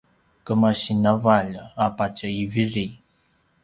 [0.45, 1.53] kemasi navalj
[1.83, 2.87] a patje i viri